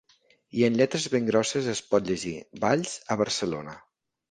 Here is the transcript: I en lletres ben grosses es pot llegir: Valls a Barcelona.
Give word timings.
I 0.61 0.63
en 0.67 0.79
lletres 0.79 1.05
ben 1.15 1.27
grosses 1.27 1.69
es 1.75 1.83
pot 1.93 2.09
llegir: 2.13 2.33
Valls 2.67 2.97
a 3.17 3.21
Barcelona. 3.23 3.81